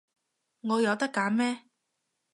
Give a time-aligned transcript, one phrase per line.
[0.61, 1.65] 我有得揀咩？